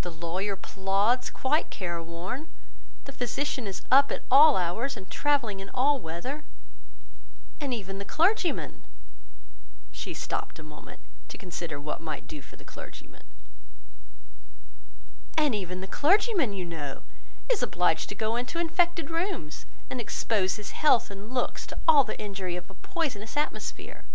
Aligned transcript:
The 0.00 0.10
lawyer 0.10 0.56
plods, 0.56 1.28
quite 1.28 1.68
care 1.68 2.00
worn; 2.02 2.48
the 3.04 3.12
physician 3.12 3.66
is 3.66 3.82
up 3.92 4.10
at 4.10 4.24
all 4.30 4.56
hours, 4.56 4.96
and 4.96 5.10
travelling 5.10 5.60
in 5.60 5.68
all 5.74 6.00
weather; 6.00 6.46
and 7.60 7.74
even 7.74 7.98
the 7.98 8.06
clergyman—" 8.06 8.84
she 9.92 10.14
stopt 10.14 10.58
a 10.58 10.62
moment 10.62 11.00
to 11.28 11.36
consider 11.36 11.78
what 11.78 12.00
might 12.00 12.26
do 12.26 12.40
for 12.40 12.56
the 12.56 12.64
clergyman;—"and 12.64 15.54
even 15.54 15.82
the 15.82 15.86
clergyman, 15.86 16.54
you 16.54 16.64
know 16.64 17.02
is 17.52 17.62
obliged 17.62 18.08
to 18.08 18.14
go 18.14 18.36
into 18.36 18.58
infected 18.58 19.10
rooms, 19.10 19.66
and 19.90 20.00
expose 20.00 20.56
his 20.56 20.70
health 20.70 21.10
and 21.10 21.34
looks 21.34 21.66
to 21.66 21.78
all 21.86 22.02
the 22.02 22.18
injury 22.18 22.56
of 22.56 22.70
a 22.70 22.74
poisonous 22.74 23.36
atmosphere. 23.36 24.06